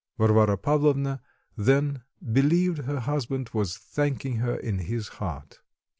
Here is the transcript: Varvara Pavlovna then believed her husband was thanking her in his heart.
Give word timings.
Varvara 0.17 0.57
Pavlovna 0.57 1.21
then 1.55 2.01
believed 2.33 2.79
her 2.85 3.01
husband 3.01 3.51
was 3.53 3.77
thanking 3.77 4.37
her 4.37 4.55
in 4.57 4.79
his 4.79 5.07
heart. 5.09 5.59